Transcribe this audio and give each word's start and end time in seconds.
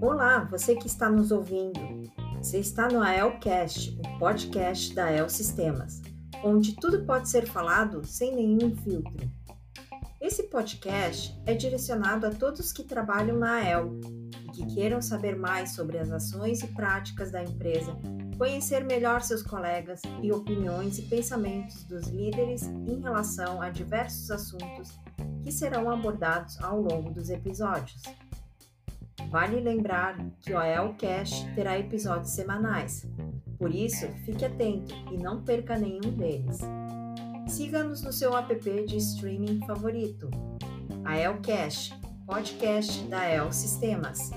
Olá, 0.00 0.44
você 0.50 0.76
que 0.76 0.86
está 0.86 1.10
nos 1.10 1.30
ouvindo. 1.32 1.80
Você 2.38 2.58
está 2.58 2.88
no 2.88 3.00
AELcast, 3.00 3.98
o 3.98 4.18
podcast 4.18 4.94
da 4.94 5.06
AEL 5.06 5.28
Sistemas, 5.28 6.02
onde 6.44 6.76
tudo 6.76 7.04
pode 7.04 7.28
ser 7.28 7.46
falado 7.46 8.06
sem 8.06 8.34
nenhum 8.34 8.76
filtro. 8.76 9.30
Esse 10.20 10.44
podcast 10.44 11.36
é 11.46 11.54
direcionado 11.54 12.26
a 12.26 12.30
todos 12.30 12.72
que 12.72 12.84
trabalham 12.84 13.36
na 13.38 13.56
AEL 13.56 13.98
e 14.44 14.50
que 14.52 14.66
queiram 14.74 15.02
saber 15.02 15.36
mais 15.36 15.74
sobre 15.74 15.98
as 15.98 16.10
ações 16.10 16.62
e 16.62 16.68
práticas 16.68 17.30
da 17.30 17.42
empresa, 17.42 17.96
conhecer 18.36 18.84
melhor 18.84 19.22
seus 19.22 19.42
colegas 19.42 20.02
e 20.22 20.32
opiniões 20.32 20.98
e 20.98 21.02
pensamentos 21.02 21.84
dos 21.84 22.08
líderes 22.08 22.62
em 22.62 23.00
relação 23.00 23.60
a 23.60 23.70
diversos 23.70 24.30
assuntos 24.30 24.98
que 25.42 25.52
serão 25.52 25.90
abordados 25.90 26.60
ao 26.62 26.80
longo 26.80 27.10
dos 27.10 27.30
episódios. 27.30 28.02
Vale 29.30 29.60
lembrar 29.60 30.16
que 30.40 30.52
o 30.52 30.58
AELcast 30.58 31.52
terá 31.54 31.78
episódios 31.78 32.30
semanais, 32.30 33.06
por 33.58 33.74
isso 33.74 34.06
fique 34.24 34.44
atento 34.44 34.94
e 35.12 35.16
não 35.16 35.42
perca 35.42 35.76
nenhum 35.76 36.12
deles. 36.16 36.58
Siga-nos 37.48 38.02
no 38.02 38.12
seu 38.12 38.36
app 38.36 38.54
de 38.84 38.96
streaming 38.96 39.60
favorito. 39.66 40.30
AELcast, 41.04 41.94
podcast 42.26 43.02
da 43.08 43.20
AEL 43.20 43.52
Sistemas. 43.52 44.30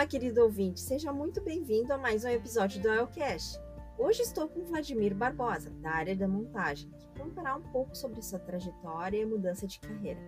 Olá, 0.00 0.06
querido 0.06 0.42
ouvinte. 0.42 0.80
Seja 0.80 1.12
muito 1.12 1.42
bem-vindo 1.42 1.92
a 1.92 1.98
mais 1.98 2.24
um 2.24 2.28
episódio 2.28 2.80
do 2.80 2.88
AELcast. 2.88 3.60
Hoje 3.98 4.22
estou 4.22 4.48
com 4.48 4.64
Vladimir 4.64 5.14
Barbosa, 5.14 5.68
da 5.82 5.90
área 5.90 6.16
da 6.16 6.26
montagem, 6.26 6.90
que 6.98 7.20
contará 7.20 7.54
um 7.54 7.60
pouco 7.70 7.94
sobre 7.94 8.22
sua 8.22 8.38
trajetória 8.38 9.18
e 9.18 9.26
mudança 9.26 9.66
de 9.66 9.78
carreira. 9.78 10.18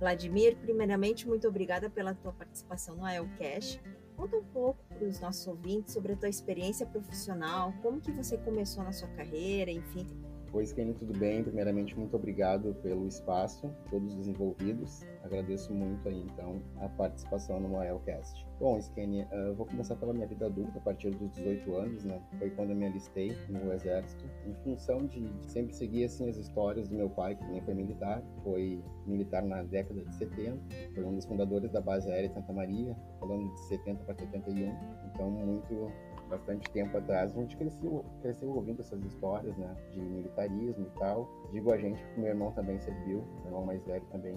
Vladimir, 0.00 0.56
primeiramente, 0.56 1.28
muito 1.28 1.46
obrigada 1.46 1.90
pela 1.90 2.14
tua 2.14 2.32
participação 2.32 2.96
no 2.96 3.04
AELcast. 3.04 3.82
Conta 4.16 4.34
um 4.34 4.44
pouco 4.44 4.82
para 4.88 5.06
os 5.06 5.20
nossos 5.20 5.46
ouvintes 5.46 5.92
sobre 5.92 6.14
a 6.14 6.16
tua 6.16 6.30
experiência 6.30 6.86
profissional, 6.86 7.74
como 7.82 8.00
que 8.00 8.10
você 8.10 8.38
começou 8.38 8.82
na 8.82 8.92
sua 8.92 9.08
carreira, 9.08 9.70
enfim. 9.70 10.06
Oi, 10.50 10.64
Kenny, 10.64 10.94
tudo 10.94 11.12
bem? 11.18 11.44
Primeiramente, 11.44 11.94
muito 11.94 12.16
obrigado 12.16 12.74
pelo 12.82 13.06
espaço, 13.06 13.70
todos 13.90 14.16
os 14.16 14.26
envolvidos. 14.26 15.02
Agradeço 15.22 15.74
muito 15.74 16.08
aí, 16.08 16.22
então, 16.22 16.62
a 16.80 16.88
participação 16.88 17.60
no 17.60 17.68
Moelcast. 17.68 18.46
Bom, 18.58 18.78
Skenny, 18.78 19.24
uh, 19.24 19.54
vou 19.54 19.66
começar 19.66 19.94
pela 19.96 20.14
minha 20.14 20.26
vida 20.26 20.46
adulta, 20.46 20.78
a 20.78 20.80
partir 20.80 21.10
dos 21.10 21.30
18 21.32 21.76
anos, 21.76 22.02
né? 22.02 22.18
Foi 22.38 22.48
quando 22.50 22.70
eu 22.70 22.76
me 22.76 22.86
alistei 22.86 23.36
no 23.50 23.70
Exército, 23.74 24.24
em 24.46 24.54
função 24.64 25.04
de, 25.06 25.30
sempre 25.46 25.74
seguir, 25.74 26.04
assim, 26.04 26.30
as 26.30 26.38
histórias 26.38 26.88
do 26.88 26.96
meu 26.96 27.10
pai, 27.10 27.36
que 27.36 27.44
também 27.44 27.60
foi 27.60 27.74
militar. 27.74 28.22
Foi 28.42 28.82
militar 29.06 29.42
na 29.42 29.62
década 29.62 30.02
de 30.02 30.14
70, 30.14 30.58
foi 30.94 31.04
um 31.04 31.14
dos 31.14 31.26
fundadores 31.26 31.70
da 31.70 31.82
base 31.82 32.10
aérea 32.10 32.30
Santa 32.30 32.54
Maria, 32.54 32.96
falando 33.20 33.52
de 33.52 33.60
70 33.68 34.02
para 34.02 34.14
71. 34.14 34.74
Então, 35.12 35.30
muito 35.30 35.92
bastante 36.28 36.70
tempo 36.70 36.96
atrás, 36.96 37.36
a 37.36 37.40
gente 37.40 37.56
cresceu, 37.56 38.04
cresceu 38.20 38.50
ouvindo 38.50 38.80
essas 38.80 39.02
histórias, 39.04 39.56
né, 39.56 39.74
de 39.92 40.00
militarismo 40.00 40.86
e 40.86 40.98
tal. 40.98 41.28
Digo 41.52 41.72
a 41.72 41.78
gente 41.78 42.02
porque 42.02 42.20
meu 42.20 42.30
irmão 42.30 42.52
também 42.52 42.78
serviu, 42.78 43.24
meu 43.38 43.46
irmão 43.46 43.64
mais 43.66 43.82
velho 43.84 44.04
também 44.10 44.34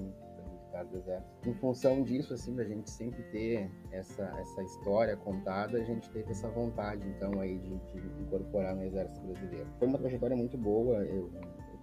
militar 0.72 0.86
do 0.86 0.98
exército. 0.98 1.50
Em 1.50 1.54
função 1.56 2.04
disso, 2.04 2.34
assim, 2.34 2.56
da 2.56 2.64
gente 2.64 2.90
sempre 2.90 3.22
ter 3.24 3.70
essa, 3.92 4.24
essa 4.40 4.64
história 4.64 5.16
contada, 5.18 5.78
a 5.78 5.84
gente 5.84 6.10
teve 6.10 6.32
essa 6.32 6.50
vontade, 6.50 7.08
então, 7.08 7.40
aí 7.40 7.58
de, 7.60 7.78
de 7.78 8.22
incorporar 8.22 8.76
no 8.76 8.84
exército 8.84 9.22
brasileiro. 9.22 9.68
Foi 9.78 9.88
uma 9.88 9.98
trajetória 9.98 10.36
muito 10.36 10.58
boa, 10.58 11.04
eu 11.06 11.30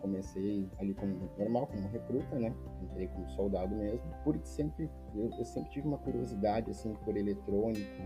comecei 0.00 0.68
ali 0.78 0.94
como 0.94 1.30
normal, 1.36 1.66
como 1.66 1.88
recruta, 1.88 2.38
né? 2.38 2.54
Entrei 2.82 3.08
como 3.08 3.28
soldado 3.30 3.74
mesmo, 3.74 4.00
porque 4.24 4.46
sempre 4.46 4.90
eu, 5.14 5.30
eu, 5.38 5.44
sempre 5.44 5.70
tive 5.70 5.88
uma 5.88 5.98
curiosidade 5.98 6.70
assim 6.70 6.94
por 7.04 7.16
eletrônico, 7.16 8.02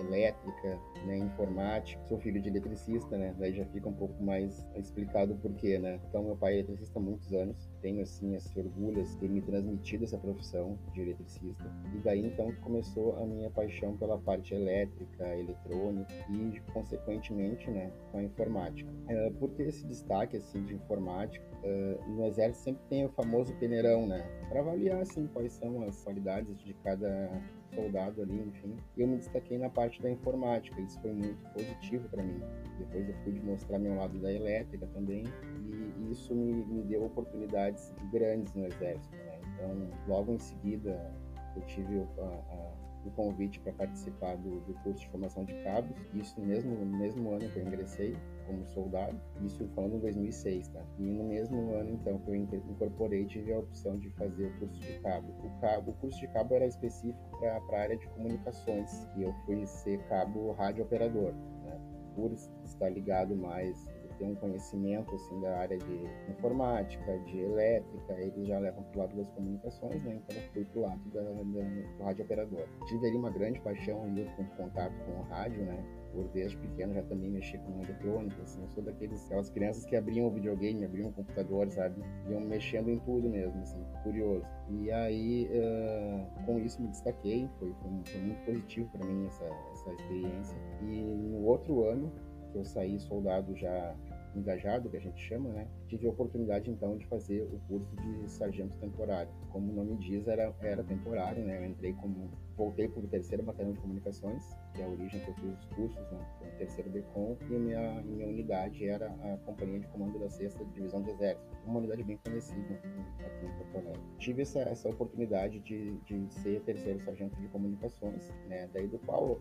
elétrica, 0.00 0.78
né, 1.04 1.18
informática. 1.18 2.02
Sou 2.04 2.18
filho 2.18 2.40
de 2.40 2.48
eletricista, 2.48 3.16
né? 3.16 3.34
Daí 3.38 3.52
já 3.52 3.64
fica 3.66 3.88
um 3.88 3.94
pouco 3.94 4.22
mais 4.22 4.66
explicado 4.74 5.34
o 5.34 5.36
porquê, 5.36 5.78
né? 5.78 6.00
Então, 6.08 6.22
meu 6.24 6.36
pai 6.36 6.54
é 6.54 6.58
eletricista 6.58 6.98
há 6.98 7.02
muitos 7.02 7.32
anos. 7.32 7.70
Tenho, 7.80 8.02
assim, 8.02 8.34
esse 8.34 8.58
orgulho 8.58 9.02
de 9.02 9.16
ter 9.18 9.28
me 9.28 9.40
transmitido 9.40 10.04
essa 10.04 10.18
profissão 10.18 10.78
de 10.92 11.00
eletricista. 11.02 11.64
E 11.94 11.98
daí, 11.98 12.26
então, 12.26 12.52
começou 12.62 13.16
a 13.16 13.26
minha 13.26 13.50
paixão 13.50 13.96
pela 13.96 14.18
parte 14.18 14.54
elétrica, 14.54 15.36
eletrônica 15.36 16.12
e, 16.30 16.60
consequentemente, 16.72 17.70
né, 17.70 17.92
com 18.10 18.18
a 18.18 18.22
informática. 18.22 18.90
Uh, 18.90 19.32
por 19.34 19.50
ter 19.50 19.68
esse 19.68 19.86
destaque, 19.86 20.36
assim, 20.36 20.62
de 20.64 20.74
informática, 20.74 21.44
uh, 21.62 22.10
no 22.10 22.26
Exército 22.26 22.64
sempre 22.64 22.82
tem 22.88 23.04
o 23.04 23.08
famoso 23.10 23.54
peneirão, 23.56 24.06
né? 24.06 24.22
Para 24.48 24.60
avaliar, 24.60 25.00
assim, 25.00 25.26
quais 25.28 25.52
são 25.52 25.82
as 25.82 26.02
qualidades 26.02 26.56
de 26.58 26.74
cada 26.74 27.30
soldado 27.74 28.22
ali, 28.22 28.38
enfim. 28.48 28.76
E 28.96 29.00
eu 29.00 29.08
me 29.08 29.16
destaquei 29.16 29.58
na 29.58 29.68
parte 29.68 30.00
da 30.02 30.10
informática, 30.10 30.80
isso 30.80 31.00
foi 31.00 31.12
muito 31.12 31.44
positivo 31.52 32.08
para 32.08 32.22
mim. 32.22 32.40
Depois 32.78 33.08
eu 33.08 33.14
pude 33.24 33.40
mostrar 33.40 33.78
meu 33.78 33.94
lado 33.94 34.18
da 34.18 34.32
elétrica 34.32 34.86
também, 34.88 35.24
e 35.54 36.12
isso 36.12 36.34
me, 36.34 36.64
me 36.64 36.82
deu 36.82 37.04
oportunidades 37.04 37.94
grandes 38.12 38.54
no 38.54 38.66
Exército. 38.66 39.16
Né? 39.16 39.40
Então, 39.54 39.90
logo 40.06 40.32
em 40.32 40.38
seguida, 40.38 41.12
eu 41.56 41.62
tive 41.62 42.00
a, 42.18 42.22
a, 42.22 42.72
o 43.04 43.10
convite 43.12 43.60
para 43.60 43.72
participar 43.72 44.36
do, 44.36 44.60
do, 44.60 44.74
curso 44.82 45.00
de 45.00 45.08
formação 45.08 45.44
de 45.44 45.54
cabos, 45.62 45.96
isso 46.14 46.38
no 46.40 46.46
mesmo, 46.46 46.74
no 46.74 46.98
mesmo 46.98 47.30
ano 47.30 47.48
que 47.48 47.58
eu 47.58 47.66
ingressei 47.66 48.16
como 48.46 48.64
soldado, 48.66 49.18
isso 49.42 49.68
falando 49.74 49.96
em 49.96 50.00
2006, 50.00 50.68
tá? 50.68 50.82
E 50.98 51.02
no 51.02 51.24
mesmo 51.24 51.74
ano, 51.74 51.90
então, 51.90 52.18
que 52.18 52.30
eu 52.30 52.34
incorporei, 52.34 53.26
tive 53.26 53.52
a 53.52 53.58
opção 53.58 53.98
de 53.98 54.10
fazer 54.10 54.46
o 54.46 54.58
curso 54.58 54.80
de 54.80 54.98
cabo. 55.00 55.28
O, 55.44 55.60
cabo, 55.60 55.90
o 55.90 55.94
curso 55.94 56.18
de 56.20 56.28
cabo 56.28 56.54
era 56.54 56.66
específico 56.66 57.38
para 57.38 57.56
a 57.56 57.80
área 57.80 57.96
de 57.96 58.08
comunicações, 58.08 59.06
e 59.16 59.22
eu 59.22 59.32
fui 59.44 59.66
ser 59.66 59.98
cabo 60.08 60.52
rádio 60.52 60.84
operador, 60.84 61.32
né? 61.64 61.80
Por 62.14 62.32
estar 62.32 62.88
ligado 62.88 63.36
mais 63.36 63.86
ter 64.18 64.24
um 64.24 64.34
conhecimento 64.34 65.14
assim 65.14 65.40
da 65.40 65.58
área 65.58 65.78
de 65.78 66.30
informática, 66.30 67.18
de 67.20 67.38
elétrica, 67.38 68.14
eles 68.18 68.46
já 68.46 68.58
levam 68.58 68.82
para 68.84 68.96
o 68.96 69.02
lado 69.02 69.16
das 69.16 69.28
comunicações, 69.30 70.02
né? 70.02 70.20
Então 70.22 70.36
eu 70.36 70.52
fui 70.52 70.64
para 70.64 70.78
o 70.78 70.82
lado 70.82 71.10
da, 71.10 71.20
da, 71.22 71.32
do 71.32 72.02
rádio 72.02 72.24
operador. 72.24 72.66
Tive 72.86 73.06
ali 73.06 73.16
uma 73.16 73.30
grande 73.30 73.60
paixão 73.60 74.02
ali 74.04 74.28
com 74.36 74.44
contato 74.56 74.94
com 75.04 75.12
o 75.12 75.22
rádio, 75.24 75.64
né? 75.64 75.84
Por 76.16 76.26
desde 76.28 76.56
pequeno 76.56 76.94
já 76.94 77.02
também 77.02 77.30
mexi 77.30 77.58
com 77.58 77.82
eletrônica, 77.82 78.40
assim, 78.40 78.62
eu 78.62 78.68
sou 78.70 78.82
daqueles, 78.82 79.22
aquelas 79.26 79.50
crianças 79.50 79.84
que 79.84 79.94
abriam 79.94 80.26
o 80.28 80.30
videogame, 80.30 80.82
abriam 80.82 81.10
o 81.10 81.12
computador, 81.12 81.70
sabe? 81.70 82.02
Iam 82.26 82.40
mexendo 82.40 82.88
em 82.88 82.98
tudo 83.00 83.28
mesmo, 83.28 83.60
assim, 83.60 83.84
curioso. 84.02 84.46
E 84.70 84.90
aí, 84.90 85.46
uh, 85.50 86.46
com 86.46 86.58
isso 86.58 86.80
me 86.80 86.88
destaquei, 86.88 87.46
foi, 87.58 87.70
foi, 87.82 87.90
foi 88.06 88.20
muito 88.22 88.44
positivo 88.46 88.88
para 88.96 89.06
mim 89.06 89.26
essa, 89.26 89.44
essa 89.44 89.92
experiência. 89.92 90.56
E 90.80 91.02
no 91.02 91.44
outro 91.44 91.84
ano, 91.84 92.10
que 92.50 92.56
eu 92.56 92.64
saí 92.64 92.98
soldado 92.98 93.54
já 93.54 93.94
engajado, 94.34 94.88
que 94.88 94.96
a 94.96 95.00
gente 95.00 95.20
chama, 95.20 95.50
né? 95.50 95.68
Tive 95.86 96.06
a 96.06 96.10
oportunidade 96.10 96.70
então 96.70 96.96
de 96.96 97.06
fazer 97.06 97.42
o 97.42 97.58
curso 97.68 97.94
de 97.94 98.30
sargento 98.30 98.76
temporário. 98.78 99.30
Como 99.50 99.70
o 99.70 99.74
nome 99.74 99.96
diz, 99.98 100.26
era, 100.26 100.54
era 100.62 100.82
temporário, 100.82 101.44
né? 101.44 101.58
Eu 101.58 101.64
entrei 101.66 101.92
como 101.92 102.30
voltei 102.56 102.88
para 102.88 103.00
o 103.00 103.06
terceiro 103.06 103.42
batalhão 103.42 103.72
de 103.72 103.80
comunicações, 103.80 104.42
que 104.74 104.82
é 104.82 104.84
a 104.84 104.88
origem 104.88 105.20
que 105.20 105.28
eu 105.28 105.34
fiz 105.34 105.58
os 105.58 105.64
cursos, 105.74 106.10
né? 106.10 106.26
O 106.42 106.58
terceiro 106.58 106.90
DECOM, 106.90 107.36
e 107.50 107.58
minha, 107.58 108.02
minha 108.02 108.26
unidade 108.26 108.88
era 108.88 109.06
a 109.06 109.36
Companhia 109.44 109.80
de 109.80 109.86
Comando 109.88 110.18
da 110.18 110.28
Sexta 110.30 110.64
Divisão 110.64 111.02
do 111.02 111.10
Exército, 111.10 111.46
uma 111.66 111.78
unidade 111.78 112.02
bem 112.02 112.18
conhecida 112.18 112.74
aqui 113.20 113.46
em 113.46 113.50
Porto 113.58 113.78
Alegre. 113.78 114.02
Tive 114.18 114.42
essa, 114.42 114.60
essa 114.60 114.88
oportunidade 114.88 115.60
de, 115.60 115.98
de 116.00 116.32
ser 116.32 116.62
terceiro 116.62 116.98
sargento 117.00 117.38
de 117.40 117.48
comunicações, 117.48 118.30
né? 118.48 118.68
Daí 118.72 118.88
do 118.88 118.98
qual 119.00 119.40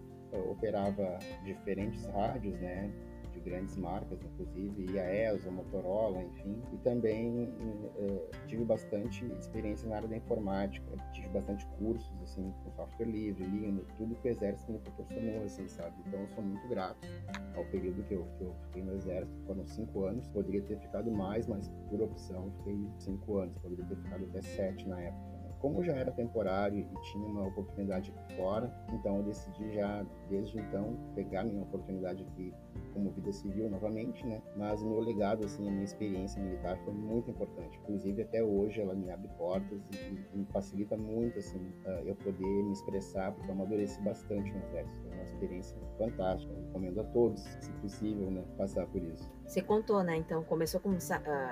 operava 0.52 1.18
diferentes 1.44 2.06
rádios, 2.08 2.60
né? 2.60 2.92
Grandes 3.46 3.78
marcas, 3.78 4.20
inclusive 4.24 4.92
IAES, 4.92 5.48
a 5.48 5.52
Motorola, 5.52 6.22
enfim. 6.24 6.62
E 6.74 6.78
também 6.78 7.44
uh, 7.44 8.30
tive 8.48 8.66
bastante 8.66 9.24
experiência 9.40 9.88
na 9.88 9.98
área 9.98 10.08
da 10.08 10.18
informática, 10.18 10.86
tive 11.14 11.30
bastante 11.30 11.66
cursos, 11.78 12.12
assim, 12.24 12.54
com 12.64 12.72
software 12.72 13.06
livre, 13.06 13.46
Linux, 13.46 13.94
tudo 13.98 14.16
que 14.16 14.28
o 14.28 14.32
Exército 14.32 14.72
me 14.72 14.80
proporcionou, 14.80 15.44
assim, 15.44 15.68
sabe? 15.68 15.96
Então 16.08 16.20
eu 16.20 16.28
sou 16.30 16.44
muito 16.44 16.68
grato 16.68 17.08
ao 17.56 17.64
período 17.66 18.04
que 18.04 18.16
eu, 18.16 18.26
que 18.38 18.44
eu 18.44 18.54
fiquei 18.66 18.84
no 18.84 18.94
Exército, 18.96 19.40
foram 19.46 19.66
cinco 19.66 20.06
anos. 20.06 20.28
Poderia 20.30 20.62
ter 20.64 20.80
ficado 20.80 21.12
mais, 21.12 21.48
mas 21.48 21.70
por 21.90 22.02
opção 22.02 22.52
fiquei 22.58 22.78
cinco 22.98 23.38
anos, 23.38 23.56
poderia 23.60 23.86
ter 23.86 23.96
ficado 23.98 24.26
até 24.26 24.42
sete 24.42 24.88
na 24.88 25.00
época. 25.00 25.35
Como 25.60 25.84
já 25.84 25.94
era 25.94 26.12
temporário 26.12 26.80
e 26.80 27.02
tinha 27.12 27.26
uma 27.26 27.48
oportunidade 27.48 28.12
aqui 28.12 28.36
fora, 28.36 28.72
então 28.94 29.18
eu 29.18 29.24
decidi 29.24 29.74
já, 29.74 30.06
desde 30.30 30.60
então, 30.60 30.96
pegar 31.16 31.44
minha 31.44 31.64
oportunidade 31.64 32.24
aqui 32.24 32.54
como 32.94 33.12
vida 33.12 33.32
civil 33.34 33.70
novamente, 33.70 34.26
né? 34.26 34.42
Mas 34.56 34.82
o 34.82 34.90
meu 34.90 35.00
legado, 35.00 35.44
assim, 35.44 35.68
a 35.68 35.72
minha 35.72 35.84
experiência 35.84 36.42
militar 36.42 36.78
foi 36.86 36.94
muito 36.94 37.30
importante. 37.30 37.78
Inclusive, 37.84 38.22
até 38.22 38.42
hoje, 38.44 38.80
ela 38.80 38.94
me 38.94 39.10
abre 39.12 39.28
portas 39.38 39.82
e, 39.92 40.38
me 40.38 40.46
facilita 40.46 40.96
muito, 40.96 41.38
assim, 41.40 41.60
eu 42.06 42.16
poder 42.16 42.64
me 42.64 42.72
expressar, 42.72 43.34
porque 43.34 43.50
eu 43.50 43.54
amadureci 43.56 44.02
bastante 44.02 44.50
no 44.52 44.64
Exército. 44.64 45.02
Foi 45.02 45.12
uma 45.12 45.24
experiência 45.24 45.78
fantástica. 45.98 46.54
Eu 46.54 46.62
recomendo 46.68 47.02
a 47.02 47.04
todos, 47.06 47.42
se 47.42 47.72
possível, 47.82 48.32
né, 48.32 48.44
passar 48.58 48.86
por 48.88 49.02
isso. 49.04 49.30
Você 49.46 49.62
contou, 49.62 50.04
né? 50.04 50.18
Então, 50.18 50.44
começou 50.44 50.80
como 50.80 50.96
uh, 50.96 51.00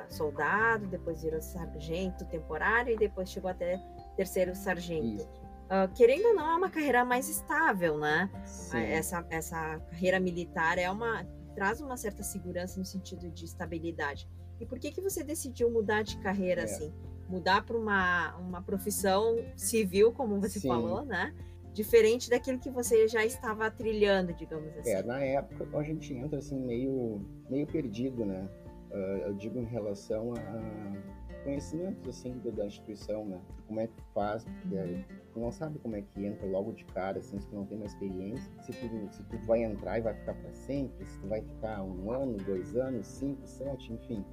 soldado, 0.10 0.88
depois 0.88 1.22
virou 1.22 1.42
sargento 1.42 2.26
temporário 2.26 2.94
e 2.94 2.98
depois 2.98 3.30
chegou 3.30 3.50
até 3.50 3.80
terceiro 4.16 4.56
sargento. 4.56 5.24
Uh, 5.24 5.92
querendo 5.96 6.30
ou 6.30 6.34
não, 6.36 6.52
é 6.52 6.56
uma 6.56 6.70
carreira 6.70 7.06
mais 7.06 7.30
estável, 7.30 7.98
né? 7.98 8.30
Sim. 8.46 8.80
Essa, 8.80 9.26
essa 9.30 9.80
carreira 9.92 10.20
militar 10.20 10.78
é 10.78 10.90
uma 10.90 11.26
traz 11.54 11.82
uma 11.82 11.96
certa 11.98 12.24
segurança 12.24 12.80
no 12.80 12.86
sentido 12.86 13.30
de 13.30 13.46
estabilidade. 13.46 14.28
E 14.60 14.66
por 14.66 14.80
que 14.80 14.92
que 14.92 15.02
você 15.02 15.24
decidiu 15.24 15.70
mudar 15.70 16.02
de 16.04 16.18
carreira 16.18 16.62
é. 16.62 16.64
assim? 16.66 16.94
Mudar 17.30 17.64
para 17.66 17.78
uma, 17.78 18.36
uma 18.38 18.62
profissão 18.62 19.38
civil, 19.56 20.12
como 20.12 20.40
você 20.40 20.60
Sim. 20.60 20.68
falou, 20.68 21.06
né? 21.06 21.34
Diferente 21.74 22.30
daquilo 22.30 22.60
que 22.60 22.70
você 22.70 23.08
já 23.08 23.26
estava 23.26 23.70
trilhando, 23.72 24.34
digamos 24.34 24.76
assim. 24.78 24.92
É, 24.92 25.04
na 25.04 25.20
época 25.20 25.78
a 25.78 25.84
gente 25.84 26.14
entra 26.14 26.40
assim 26.40 26.60
meio, 26.60 27.22
meio 27.50 27.66
perdido, 27.66 28.26
né? 28.26 28.48
Uh, 28.92 29.28
eu 29.28 29.34
digo 29.34 29.60
em 29.60 29.66
relação 29.66 30.34
a 30.34 31.24
conhecimentos 31.44 32.08
assim 32.08 32.40
da 32.40 32.66
instituição, 32.66 33.26
né? 33.26 33.40
Como 33.68 33.80
é 33.80 33.88
que 33.88 34.02
faz, 34.14 34.44
porque 34.44 34.76
uhum. 34.76 35.04
tu 35.34 35.40
não 35.40 35.52
sabe 35.52 35.78
como 35.80 35.96
é 35.96 36.02
que 36.02 36.26
entra 36.26 36.48
logo 36.48 36.72
de 36.74 36.86
cara, 36.86 37.20
assim, 37.20 37.40
se 37.40 37.48
tu 37.48 37.56
não 37.56 37.66
tem 37.66 37.78
uma 37.78 37.86
experiência, 37.86 38.52
se 38.62 38.72
tu, 38.72 39.14
se 39.14 39.24
tu 39.24 39.38
vai 39.46 39.64
entrar 39.64 40.00
e 40.00 40.02
vai 40.02 40.14
ficar 40.14 40.34
para 40.34 40.54
sempre, 40.54 41.06
se 41.06 41.20
tu 41.20 41.28
vai 41.28 41.42
ficar 41.42 41.84
um 41.84 42.12
ano, 42.12 42.38
dois 42.38 42.76
anos, 42.76 43.06
cinco, 43.06 43.46
sete, 43.46 43.92
enfim. 43.94 44.24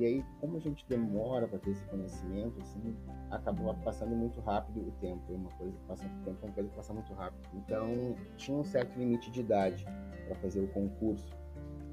E 0.00 0.04
aí, 0.06 0.24
como 0.40 0.56
a 0.56 0.60
gente 0.60 0.82
demora 0.88 1.46
para 1.46 1.58
ter 1.58 1.72
esse 1.72 1.84
conhecimento, 1.84 2.58
assim, 2.62 2.96
acabou 3.30 3.74
passando 3.84 4.16
muito 4.16 4.40
rápido 4.40 4.88
o 4.88 4.92
tempo. 4.92 5.30
Uma 5.30 5.50
coisa 5.50 5.76
que 5.76 5.84
passa 5.84 6.04
muito 6.08 6.24
tempo, 6.24 6.38
é 6.40 6.46
uma 6.46 6.54
coisa 6.54 6.70
que 6.70 6.76
passa 6.76 6.94
muito 6.94 7.12
rápido. 7.12 7.42
Então, 7.52 8.16
tinha 8.38 8.56
um 8.56 8.64
certo 8.64 8.98
limite 8.98 9.30
de 9.30 9.40
idade 9.40 9.84
para 10.26 10.36
fazer 10.36 10.60
o 10.60 10.68
concurso, 10.68 11.36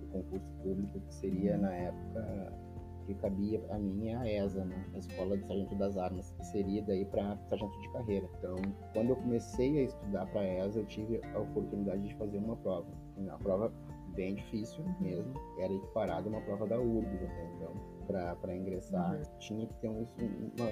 o 0.04 0.08
concurso 0.08 0.50
público 0.64 1.02
que 1.02 1.14
seria 1.16 1.58
na 1.58 1.74
época 1.74 2.54
que 3.06 3.14
cabia 3.16 3.62
a 3.72 3.78
mim 3.78 4.14
a 4.14 4.26
ESA, 4.26 4.64
né? 4.64 4.86
a 4.94 4.98
Escola 5.00 5.38
de 5.38 5.46
Sargento 5.46 5.76
das 5.76 5.98
Armas, 5.98 6.32
que 6.32 6.46
seria 6.46 6.82
daí 6.84 7.04
para 7.04 7.38
sargento 7.50 7.78
de 7.82 7.92
carreira. 7.92 8.30
Então, 8.38 8.56
quando 8.94 9.10
eu 9.10 9.16
comecei 9.18 9.80
a 9.80 9.84
estudar 9.84 10.26
para 10.28 10.42
a 10.42 10.66
ESA, 10.66 10.80
eu 10.80 10.86
tive 10.86 11.20
a 11.34 11.40
oportunidade 11.40 12.08
de 12.08 12.16
fazer 12.16 12.38
uma 12.38 12.56
prova. 12.56 12.88
A 13.30 13.38
prova 13.38 13.74
bem 14.18 14.34
difícil 14.34 14.84
mesmo, 15.00 15.32
era 15.60 15.72
equiparada 15.72 16.28
a 16.28 16.30
uma 16.30 16.42
prova 16.42 16.66
da 16.66 16.80
URGS 16.80 17.24
até 17.24 17.46
então, 17.56 17.97
para 18.08 18.56
ingressar, 18.56 19.16
uhum. 19.16 19.40
tinha 19.40 19.68
que 19.68 19.74
ter 19.76 19.90
um, 19.90 20.08
uma, 20.58 20.70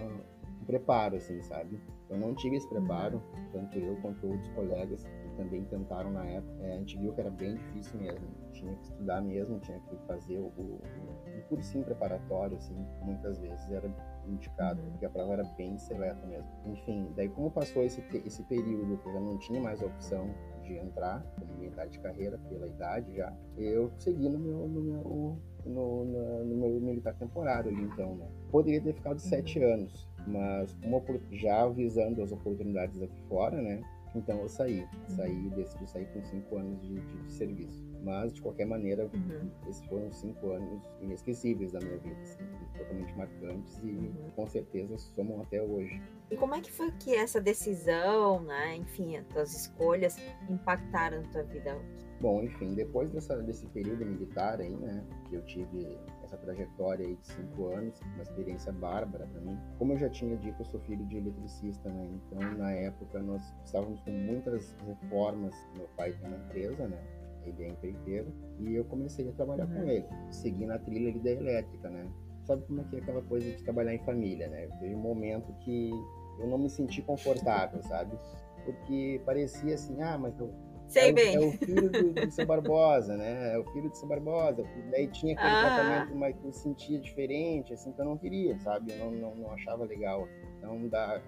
um 0.62 0.66
preparo, 0.66 1.16
assim, 1.16 1.42
sabe? 1.42 1.80
Eu 2.10 2.18
não 2.18 2.34
tive 2.36 2.56
esse 2.56 2.68
preparo, 2.70 3.22
tanto 3.52 3.78
eu 3.78 3.96
quanto 4.02 4.28
outros 4.28 4.48
colegas 4.50 5.04
que 5.04 5.30
também 5.36 5.64
tentaram 5.66 6.12
na 6.12 6.26
época. 6.26 6.64
É, 6.64 6.74
a 6.74 6.78
gente 6.78 6.98
viu 6.98 7.14
que 7.14 7.22
era 7.22 7.30
bem 7.30 7.56
difícil 7.56 8.00
mesmo. 8.00 8.28
Tinha 8.54 8.74
que 8.76 8.84
estudar 8.84 9.22
mesmo, 9.22 9.60
tinha 9.60 9.80
que 9.82 9.98
fazer 10.08 10.40
o, 10.40 10.48
o, 10.58 10.82
um 11.28 11.42
cursinho 11.50 11.84
preparatório, 11.84 12.58
assim, 12.58 12.76
muitas 13.02 13.40
vezes 13.40 13.72
era 13.72 13.92
indicado, 14.28 14.82
uhum. 14.82 14.92
porque 14.92 15.06
a 15.06 15.10
prova 15.10 15.34
era 15.34 15.44
bem 15.56 15.78
seleta 15.78 16.26
mesmo. 16.26 16.50
Enfim, 16.66 17.12
daí 17.16 17.30
como 17.30 17.52
passou 17.52 17.84
esse, 17.84 18.04
esse 18.26 18.44
período 18.44 18.98
que 18.98 19.10
eu 19.10 19.14
já 19.14 19.20
não 19.20 19.38
tinha 19.38 19.62
mais 19.62 19.82
opção 19.82 20.34
de 20.66 20.78
entrar 20.78 21.24
como 21.40 21.54
militar 21.60 21.88
de 21.88 22.00
carreira 22.00 22.38
pela 22.50 22.68
idade 22.68 23.16
já, 23.16 23.34
eu 23.58 23.92
segui 23.98 24.28
no 24.28 24.40
meu, 24.40 24.68
no 24.68 24.82
meu, 24.82 25.38
no, 25.66 26.06
no, 26.06 26.46
no 26.46 26.56
meu 26.56 26.82
militar 26.82 27.14
temporário 27.16 27.72
ali 27.72 27.82
então, 27.82 28.16
né? 28.16 28.28
Poderia 28.52 28.82
ter 28.82 28.94
ficado 28.94 29.14
uhum. 29.14 29.20
sete 29.20 29.62
anos, 29.64 30.08
mas 30.28 30.76
como 30.82 31.04
já 31.32 31.68
visando 31.68 32.22
as 32.22 32.32
oportunidades 32.32 33.02
aqui 33.02 33.22
fora, 33.28 33.62
né? 33.62 33.82
Então 34.16 34.40
eu 34.40 34.48
saí, 34.48 34.80
uhum. 34.80 35.16
saí, 35.16 35.50
decidi 35.50 35.90
sair 35.90 36.06
com 36.14 36.24
cinco 36.24 36.58
anos 36.58 36.82
de, 36.82 37.00
de, 37.00 37.24
de 37.24 37.32
serviço. 37.34 37.86
Mas, 38.02 38.34
de 38.34 38.42
qualquer 38.42 38.66
maneira, 38.66 39.10
uhum. 39.14 39.50
esses 39.68 39.84
foram 39.88 40.12
cinco 40.14 40.52
anos 40.52 40.84
inesquecíveis 41.02 41.72
da 41.72 41.80
minha 41.80 41.98
vida, 41.98 42.22
assim, 42.22 42.44
totalmente 42.78 43.18
marcantes 43.18 43.80
e 43.84 43.88
uhum. 43.88 44.32
com 44.36 44.48
certeza 44.48 44.98
somam 44.98 45.42
até 45.42 45.62
hoje. 45.62 46.02
E 46.30 46.38
como 46.38 46.56
é 46.56 46.62
que 46.62 46.72
foi 46.72 46.92
que 46.92 47.16
essa 47.16 47.42
decisão, 47.42 48.42
né, 48.44 48.76
enfim, 48.78 49.18
as 49.18 49.26
tuas 49.28 49.56
escolhas 49.56 50.18
impactaram 50.50 51.20
a 51.20 51.24
tua 51.24 51.44
vida? 51.44 51.78
Bom, 52.26 52.42
enfim, 52.42 52.74
depois 52.74 53.12
dessa, 53.12 53.38
desse 53.38 53.68
período 53.68 54.04
militar 54.04 54.60
aí, 54.60 54.76
né, 54.76 55.06
que 55.30 55.36
eu 55.36 55.44
tive 55.44 55.96
essa 56.24 56.36
trajetória 56.36 57.06
aí 57.06 57.16
de 57.18 57.28
cinco 57.28 57.68
anos, 57.68 58.02
uma 58.16 58.24
experiência 58.24 58.72
bárbara 58.72 59.28
para 59.28 59.42
mim. 59.42 59.56
Como 59.78 59.94
eu 59.94 59.98
já 60.00 60.10
tinha 60.10 60.36
dito, 60.36 60.60
eu 60.60 60.66
sou 60.66 60.80
filho 60.80 61.06
de 61.06 61.18
eletricista, 61.18 61.88
né? 61.88 62.10
Então, 62.12 62.58
na 62.58 62.72
época, 62.72 63.22
nós 63.22 63.44
estávamos 63.64 64.00
com 64.00 64.10
muitas 64.10 64.76
reformas. 64.88 65.54
Meu 65.78 65.88
pai 65.96 66.14
tem 66.14 66.28
uma 66.28 66.38
empresa, 66.38 66.88
né? 66.88 66.98
ele 67.46 67.64
é 67.64 67.68
empreiteiro, 67.68 68.34
e 68.60 68.74
eu 68.74 68.84
comecei 68.86 69.30
a 69.30 69.32
trabalhar 69.34 69.68
uhum. 69.68 69.76
com 69.76 69.84
ele, 69.84 70.08
seguindo 70.32 70.72
a 70.72 70.80
trilha 70.80 71.14
da 71.20 71.30
elétrica, 71.30 71.92
né? 71.92 72.12
Sabe 72.44 72.64
como 72.66 72.82
é 72.82 72.84
que 72.86 72.96
é 72.96 73.00
aquela 73.02 73.22
coisa 73.22 73.52
de 73.52 73.62
trabalhar 73.62 73.94
em 73.94 74.00
família, 74.00 74.48
né? 74.48 74.68
Teve 74.80 74.96
um 74.96 75.00
momento 75.00 75.54
que 75.60 75.92
eu 76.40 76.48
não 76.48 76.58
me 76.58 76.72
senti 76.72 77.04
confortável, 77.04 77.84
sabe? 77.84 78.18
Porque 78.66 79.22
parecia 79.24 79.76
assim, 79.76 80.02
ah, 80.02 80.18
mas 80.18 80.40
eu, 80.40 80.52
Sei 80.88 81.10
é, 81.10 81.14
bem. 81.14 81.38
O, 81.38 81.44
é 81.44 81.48
o 81.48 81.52
filho 81.52 81.90
do, 81.90 82.14
do 82.14 82.32
seu 82.32 82.46
Barbosa, 82.46 83.18
né? 83.18 83.54
É 83.54 83.58
o 83.58 83.64
filho 83.72 83.90
do 83.90 83.96
seu 83.96 84.08
Barbosa. 84.08 84.64
Daí 84.92 85.08
tinha 85.08 85.34
aquele 85.34 85.50
ah. 85.50 85.62
tratamento 85.62 86.16
mas 86.16 86.36
que 86.36 86.46
eu 86.46 86.54
sentia 86.54 87.00
diferente, 87.00 87.74
assim, 87.74 87.92
que 87.92 88.00
eu 88.00 88.06
não 88.06 88.18
queria, 88.18 88.58
sabe? 88.60 88.92
Eu 88.92 88.98
não, 88.98 89.12
não, 89.12 89.36
não 89.36 89.52
achava 89.52 89.86
legal. 89.86 90.28
Então, 90.58 90.88
da, 90.88 91.22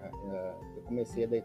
eu 0.76 0.82
comecei 0.82 1.24
a 1.24 1.26
daí 1.28 1.44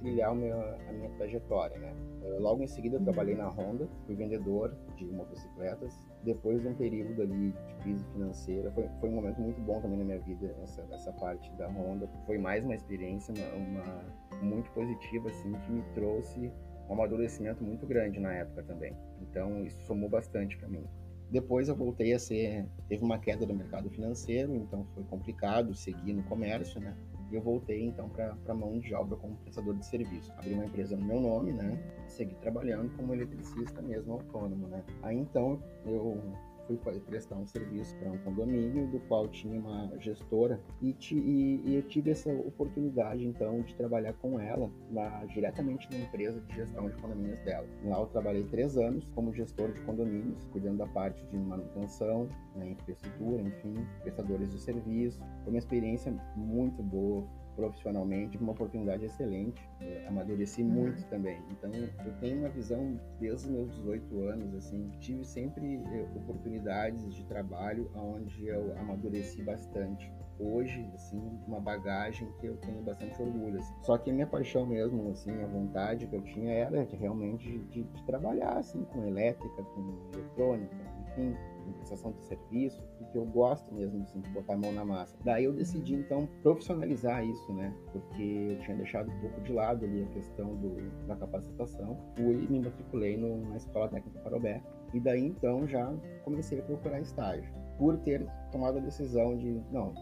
trilhar 0.00 0.34
meu, 0.34 0.58
a 0.60 0.92
minha 0.92 1.10
trajetória, 1.10 1.78
né? 1.78 1.94
Logo 2.38 2.62
em 2.62 2.66
seguida, 2.66 2.96
eu 2.96 3.04
trabalhei 3.04 3.34
na 3.34 3.48
Honda, 3.48 3.88
fui 4.06 4.14
vendedor 4.14 4.74
de 4.96 5.04
motocicletas. 5.06 5.94
Depois 6.22 6.60
de 6.60 6.68
um 6.68 6.74
período 6.74 7.22
ali 7.22 7.52
de 7.52 7.74
crise 7.82 8.04
financeira, 8.12 8.70
foi, 8.72 8.88
foi 9.00 9.08
um 9.08 9.14
momento 9.14 9.40
muito 9.40 9.60
bom 9.60 9.80
também 9.80 9.98
na 9.98 10.04
minha 10.04 10.18
vida, 10.20 10.54
essa, 10.62 10.84
essa 10.90 11.12
parte 11.12 11.52
da 11.52 11.68
Honda. 11.68 12.08
Foi 12.26 12.38
mais 12.38 12.64
uma 12.64 12.74
experiência, 12.74 13.32
uma, 13.34 13.82
uma 13.82 14.42
muito 14.42 14.70
positiva, 14.72 15.28
assim, 15.28 15.52
que 15.52 15.72
me 15.72 15.82
trouxe 15.94 16.52
um 16.88 16.92
amadurecimento 16.92 17.62
muito 17.62 17.86
grande 17.86 18.18
na 18.20 18.32
época 18.32 18.62
também. 18.62 18.94
Então, 19.22 19.64
isso 19.64 19.80
somou 19.86 20.08
bastante 20.08 20.56
para 20.56 20.68
mim. 20.68 20.84
Depois 21.30 21.68
eu 21.68 21.74
voltei 21.74 22.12
a 22.12 22.18
ser, 22.18 22.66
teve 22.88 23.04
uma 23.04 23.18
queda 23.18 23.44
do 23.44 23.52
mercado 23.52 23.90
financeiro, 23.90 24.54
então 24.54 24.86
foi 24.94 25.02
complicado 25.04 25.74
seguir 25.74 26.12
no 26.12 26.22
comércio, 26.24 26.80
né? 26.80 26.96
E 27.30 27.34
eu 27.34 27.42
voltei 27.42 27.82
então 27.82 28.08
para 28.08 28.36
a 28.46 28.54
mão 28.54 28.78
de 28.78 28.94
obra 28.94 29.16
como 29.16 29.34
prestador 29.38 29.74
de 29.74 29.84
serviço. 29.84 30.32
Abri 30.36 30.54
uma 30.54 30.66
empresa 30.66 30.96
no 30.96 31.04
meu 31.04 31.20
nome, 31.20 31.52
né? 31.52 31.76
Segui 32.06 32.36
trabalhando 32.36 32.96
como 32.96 33.12
eletricista 33.12 33.82
mesmo, 33.82 34.12
autônomo, 34.12 34.68
né? 34.68 34.84
Aí 35.02 35.16
então 35.16 35.60
eu 35.84 36.22
fui 36.66 36.76
prestar 36.76 37.36
um 37.36 37.46
serviço 37.46 37.94
para 37.96 38.10
um 38.10 38.18
condomínio 38.18 38.86
do 38.88 39.00
qual 39.00 39.28
tinha 39.28 39.58
uma 39.58 39.90
gestora 40.00 40.60
e, 40.82 40.96
e, 41.12 41.62
e, 41.64 41.74
eu 41.76 41.82
tive 41.82 42.10
essa 42.10 42.30
oportunidade 42.32 43.24
então 43.24 43.62
de 43.62 43.74
trabalhar 43.74 44.12
com 44.14 44.38
ela 44.40 44.70
na, 44.90 45.24
diretamente 45.26 45.88
na 45.90 45.98
empresa 45.98 46.40
de 46.40 46.54
gestão 46.54 46.88
de 46.88 46.96
condomínios 46.96 47.40
dela. 47.40 47.66
Lá 47.84 48.00
eu 48.00 48.06
trabalhei 48.06 48.44
três 48.44 48.76
anos 48.76 49.08
como 49.14 49.32
gestor 49.32 49.72
de 49.72 49.80
condomínios, 49.82 50.44
cuidando 50.46 50.78
da 50.78 50.86
parte 50.86 51.24
de 51.26 51.36
manutenção, 51.36 52.28
né, 52.54 52.70
infraestrutura, 52.70 53.42
enfim, 53.42 53.74
prestadores 54.02 54.50
de 54.50 54.60
serviço. 54.60 55.20
Foi 55.44 55.52
uma 55.52 55.58
experiência 55.58 56.12
muito 56.36 56.82
boa 56.82 57.26
profissionalmente, 57.56 58.36
uma 58.36 58.52
oportunidade 58.52 59.06
excelente. 59.06 59.68
Eu 59.80 60.08
amadureci 60.08 60.62
uhum. 60.62 60.68
muito 60.68 61.02
também. 61.06 61.42
Então, 61.50 61.70
eu 61.72 62.12
tenho 62.20 62.38
uma 62.40 62.50
visão 62.50 63.00
desde 63.18 63.46
os 63.46 63.52
meus 63.52 63.74
18 63.76 64.20
anos, 64.20 64.54
assim, 64.54 64.90
tive 65.00 65.24
sempre 65.24 65.76
eh, 65.76 66.06
oportunidades 66.14 67.14
de 67.14 67.24
trabalho 67.24 67.90
onde 67.94 68.46
eu 68.46 68.76
amadureci 68.78 69.42
bastante. 69.42 70.12
Hoje, 70.38 70.86
assim, 70.94 71.18
uma 71.48 71.58
bagagem 71.58 72.30
que 72.38 72.46
eu 72.46 72.56
tenho 72.58 72.82
bastante 72.82 73.20
orgulho. 73.20 73.58
Assim. 73.58 73.74
Só 73.82 73.96
que 73.96 74.10
a 74.10 74.12
minha 74.12 74.26
paixão 74.26 74.66
mesmo, 74.66 75.10
assim, 75.10 75.42
a 75.42 75.46
vontade 75.46 76.06
que 76.06 76.14
eu 76.14 76.22
tinha 76.22 76.52
era 76.52 76.84
de, 76.84 76.94
realmente 76.94 77.58
de, 77.70 77.82
de, 77.84 78.04
trabalhar, 78.04 78.58
assim, 78.58 78.84
com 78.84 79.06
elétrica, 79.06 79.62
com 79.62 80.10
eletrônica, 80.12 80.76
enfim, 81.08 81.34
prestação 81.72 82.12
de 82.12 82.22
serviço, 82.24 82.82
porque 82.98 83.18
eu 83.18 83.24
gosto 83.24 83.72
mesmo 83.74 84.02
assim, 84.02 84.20
de 84.20 84.30
botar 84.30 84.54
a 84.54 84.56
mão 84.56 84.72
na 84.72 84.84
massa. 84.84 85.16
Daí 85.24 85.44
eu 85.44 85.52
decidi 85.52 85.94
então 85.94 86.28
profissionalizar 86.42 87.24
isso, 87.24 87.52
né? 87.52 87.74
Porque 87.92 88.22
eu 88.22 88.58
tinha 88.60 88.76
deixado 88.76 89.10
um 89.10 89.20
pouco 89.20 89.40
de 89.40 89.52
lado 89.52 89.84
ali 89.84 90.02
a 90.02 90.06
questão 90.08 90.54
do, 90.56 91.06
da 91.06 91.16
capacitação. 91.16 91.98
Fui 92.16 92.44
e 92.44 92.48
me 92.48 92.60
matriculei 92.60 93.16
no, 93.16 93.48
na 93.48 93.56
Escola 93.56 93.88
Técnica 93.88 94.20
Parobé. 94.20 94.62
E 94.94 95.00
daí 95.00 95.26
então 95.26 95.66
já 95.66 95.92
comecei 96.24 96.60
a 96.60 96.62
procurar 96.62 97.00
estágio. 97.00 97.50
Por 97.78 97.98
ter 97.98 98.26
tomado 98.50 98.78
a 98.78 98.80
decisão 98.80 99.36
de, 99.36 99.60
não, 99.70 99.92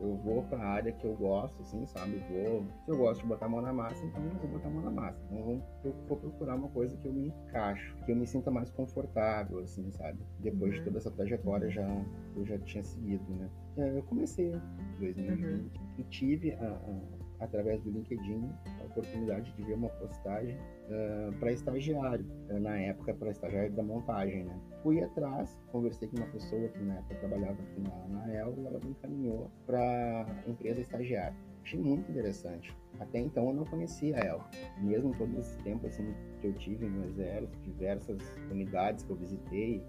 eu 0.00 0.16
vou 0.16 0.42
para 0.44 0.58
a 0.58 0.66
área 0.66 0.92
que 0.92 1.04
eu 1.04 1.14
gosto, 1.14 1.60
assim, 1.62 1.86
sabe? 1.86 2.16
Vou, 2.28 2.66
se 2.84 2.90
eu 2.90 2.96
gosto 2.96 3.20
de 3.22 3.26
botar 3.26 3.46
a 3.46 3.48
mão 3.48 3.60
na 3.60 3.72
massa, 3.72 4.04
então 4.04 4.22
eu 4.22 4.30
vou 4.30 4.50
botar 4.50 4.68
a 4.68 4.70
mão 4.70 4.82
na 4.82 4.90
massa. 4.90 5.22
Então 5.26 5.62
eu 5.84 5.94
vou 6.08 6.16
procurar 6.16 6.56
uma 6.56 6.68
coisa 6.68 6.96
que 6.96 7.06
eu 7.06 7.12
me 7.12 7.28
encaixo, 7.28 7.96
que 8.04 8.12
eu 8.12 8.16
me 8.16 8.26
sinta 8.26 8.50
mais 8.50 8.70
confortável, 8.70 9.60
assim, 9.60 9.90
sabe? 9.92 10.18
Depois 10.40 10.72
uhum. 10.72 10.78
de 10.78 10.84
toda 10.84 10.98
essa 10.98 11.10
trajetória 11.10 11.70
já 11.70 12.04
eu 12.36 12.44
já 12.44 12.58
tinha 12.58 12.82
seguido, 12.82 13.24
né? 13.34 13.48
Eu 13.76 14.02
comecei 14.02 14.52
em 14.52 14.98
2020 14.98 15.44
uhum. 15.44 15.70
e 15.98 16.04
tive 16.04 16.52
a, 16.52 16.66
a, 16.66 17.23
através 17.40 17.80
do 17.82 17.90
LinkedIn 17.90 18.48
a 18.80 18.84
oportunidade 18.84 19.52
de 19.52 19.62
ver 19.62 19.74
uma 19.74 19.88
postagem 19.88 20.56
uh, 20.56 21.32
para 21.38 21.52
estagiário, 21.52 22.24
uh, 22.50 22.60
na 22.60 22.76
época 22.78 23.14
para 23.14 23.30
estagiário 23.30 23.72
da 23.72 23.82
montagem, 23.82 24.44
né? 24.44 24.56
Fui 24.82 25.02
atrás, 25.02 25.58
conversei 25.72 26.08
com 26.08 26.16
uma 26.16 26.26
pessoa 26.26 26.68
que 26.68 26.82
na 26.82 26.94
época 26.94 27.14
trabalhava 27.16 27.62
aqui 27.62 27.80
na, 27.80 28.08
na 28.08 28.34
El 28.34 28.54
e 28.58 28.66
ela 28.66 28.80
me 28.84 28.90
encaminhou 28.90 29.50
para 29.66 30.26
empresa 30.46 30.80
estagiária. 30.80 31.36
Achei 31.62 31.80
muito 31.80 32.10
interessante. 32.10 32.76
Até 33.00 33.18
então 33.18 33.48
eu 33.48 33.54
não 33.54 33.64
conhecia 33.64 34.16
ela. 34.16 34.48
Mesmo 34.78 35.14
todo 35.16 35.38
esse 35.38 35.56
tempo 35.62 35.86
assim, 35.86 36.14
que 36.40 36.48
eu 36.48 36.52
tive 36.52 36.86
no 36.86 37.04
exército, 37.06 37.58
diversas 37.60 38.18
unidades 38.50 39.02
que 39.02 39.10
eu 39.10 39.16
visitei, 39.16 39.82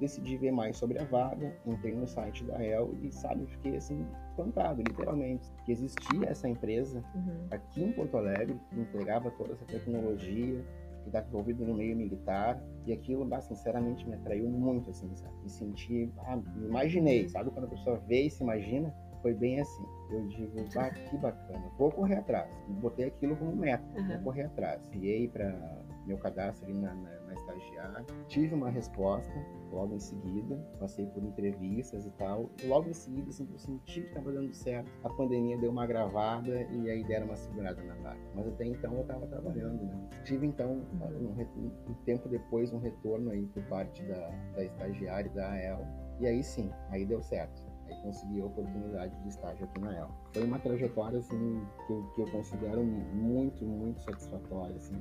decidi 0.00 0.36
ver 0.36 0.50
mais 0.50 0.76
sobre 0.76 0.98
a 0.98 1.04
vaga, 1.04 1.56
entrei 1.66 1.94
no 1.94 2.06
site 2.06 2.44
da 2.44 2.62
El 2.62 2.94
e, 3.02 3.12
sabe, 3.12 3.46
fiquei 3.46 3.76
assim, 3.76 4.04
espantado, 4.38 4.82
literalmente, 4.82 5.50
que 5.64 5.72
existia 5.72 6.28
essa 6.28 6.48
empresa 6.48 7.02
uhum. 7.14 7.46
aqui 7.50 7.82
em 7.82 7.92
Porto 7.92 8.16
Alegre 8.16 8.58
que 8.70 8.80
entregava 8.80 9.30
toda 9.32 9.52
essa 9.52 9.64
tecnologia, 9.64 10.64
que 11.02 11.08
está 11.08 11.20
envolvido 11.20 11.64
no 11.64 11.74
meio 11.74 11.96
militar, 11.96 12.62
e 12.86 12.92
aquilo, 12.92 13.24
bah, 13.24 13.40
sinceramente, 13.40 14.08
me 14.08 14.14
atraiu 14.14 14.48
muito, 14.48 14.90
assim, 14.90 15.14
sabe? 15.16 15.34
Me 15.42 15.50
senti, 15.50 16.12
ah, 16.18 16.36
me 16.36 16.66
imaginei, 16.66 17.28
sabe? 17.28 17.50
Quando 17.50 17.66
a 17.66 17.68
pessoa 17.68 17.98
vê 18.06 18.22
e 18.22 18.30
se 18.30 18.42
imagina, 18.42 18.94
foi 19.22 19.34
bem 19.34 19.60
assim. 19.60 19.84
Eu 20.10 20.26
digo, 20.26 20.58
ah, 20.76 20.90
que 20.90 21.16
bacana, 21.18 21.70
vou 21.76 21.90
correr 21.90 22.16
atrás. 22.16 22.50
Botei 22.80 23.06
aquilo 23.06 23.36
como 23.36 23.54
meta, 23.54 23.84
uhum. 23.98 24.08
vou 24.08 24.24
correr 24.24 24.44
atrás. 24.44 24.88
Enviei 24.94 25.28
para 25.28 25.84
meu 26.08 26.16
cadastro 26.16 26.64
ali 26.64 26.78
na, 26.78 26.94
na, 26.94 27.20
na 27.20 27.34
estagiária, 27.34 28.06
tive 28.26 28.54
uma 28.54 28.70
resposta 28.70 29.32
logo 29.70 29.94
em 29.94 30.00
seguida, 30.00 30.56
passei 30.80 31.04
por 31.06 31.22
entrevistas 31.22 32.06
e 32.06 32.10
tal, 32.12 32.50
e 32.62 32.66
logo 32.66 32.88
em 32.88 32.94
seguida 32.94 33.28
assim, 33.28 33.46
eu 33.52 33.58
senti 33.58 34.00
que 34.00 34.08
estava 34.08 34.32
dando 34.32 34.52
certo, 34.54 34.90
a 35.04 35.10
pandemia 35.10 35.58
deu 35.58 35.70
uma 35.70 35.86
gravada 35.86 36.62
e 36.72 36.90
aí 36.90 37.04
deram 37.04 37.26
uma 37.26 37.36
segurada 37.36 37.82
na 37.82 37.94
vaga. 37.96 38.18
Mas 38.34 38.48
até 38.48 38.64
então 38.64 38.94
eu 38.94 39.02
estava 39.02 39.26
trabalhando, 39.26 39.84
né? 39.84 40.08
Tive 40.24 40.46
então, 40.46 40.72
um, 40.72 41.90
um, 41.90 41.94
tempo 42.06 42.28
depois, 42.28 42.72
um 42.72 42.78
retorno 42.78 43.30
aí 43.30 43.44
por 43.46 43.62
parte 43.64 44.02
da, 44.04 44.30
da 44.54 44.64
estagiária 44.64 45.30
da 45.30 45.50
AEL, 45.50 45.86
e 46.18 46.26
aí 46.26 46.42
sim, 46.42 46.70
aí 46.90 47.04
deu 47.04 47.22
certo 47.22 47.67
aí 47.88 48.02
consegui 48.02 48.40
a 48.40 48.46
oportunidade 48.46 49.14
de 49.22 49.28
estágio 49.28 49.64
aqui 49.64 49.80
na 49.80 49.96
El. 49.96 50.10
Foi 50.32 50.44
uma 50.44 50.58
trajetória 50.58 51.18
assim 51.18 51.62
que 51.86 51.92
eu, 51.92 52.02
que 52.14 52.22
eu 52.22 52.30
considero 52.30 52.84
muito, 52.84 53.64
muito 53.64 54.00
satisfatória 54.02 54.76
assim. 54.76 54.96